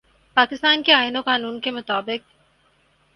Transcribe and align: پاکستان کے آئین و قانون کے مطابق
پاکستان 0.37 0.83
کے 0.83 0.93
آئین 0.93 1.17
و 1.17 1.21
قانون 1.21 1.59
کے 1.59 1.71
مطابق 1.71 2.29